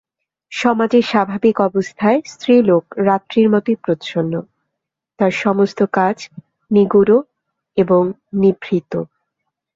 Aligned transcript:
সমাজের 0.51 1.03
স্বাভাবিক 1.03 1.55
অবস্থায় 1.61 2.19
স্ত্রীলোক 2.25 2.83
রাত্রির 3.05 3.47
মতোই 3.49 3.77
প্রচ্ছন্ন– 3.83 4.47
তার 5.19 5.33
সমস্ত 5.41 5.79
কাজ 5.93 6.17
নিগূঢ় 6.71 7.17
এবং 7.77 8.01
নিভৃত। 8.33 8.93